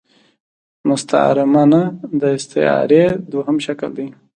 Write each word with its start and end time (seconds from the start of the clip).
مستعارمنه 0.89 1.81
د 2.19 2.21
ا 2.35 2.37
ستعارې 2.45 3.03
دوهم 3.31 3.57
شکل 3.65 3.89
دﺉ. 3.97 4.07